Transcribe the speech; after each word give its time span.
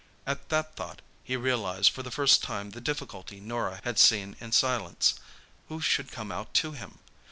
At 0.25 0.49
that 0.49 0.75
thought 0.75 1.03
he 1.23 1.35
realised 1.37 1.91
for 1.91 2.01
the 2.01 2.09
first 2.09 2.41
time 2.41 2.71
the 2.71 2.81
difficulty 2.81 3.39
Norah 3.39 3.81
had 3.83 3.99
seen 3.99 4.35
in 4.39 4.51
silence—who 4.51 5.79
should 5.79 6.11
come 6.11 6.31
out 6.31 6.55
to 6.55 6.71
him? 6.71 6.97